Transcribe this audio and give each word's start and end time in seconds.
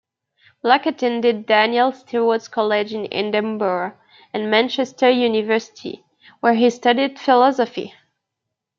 Black 0.63 0.87
attended 0.87 1.45
Daniel 1.45 1.91
Stewart's 1.91 2.47
College 2.47 2.91
in 2.95 3.07
Edinburgh 3.11 3.95
and 4.33 4.49
Manchester 4.49 5.11
University, 5.11 6.03
where 6.39 6.55
he 6.55 6.71
studied 6.71 7.19
philosophy. 7.19 7.93